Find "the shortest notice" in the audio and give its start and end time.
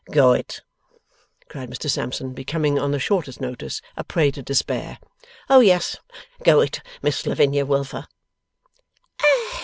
2.89-3.83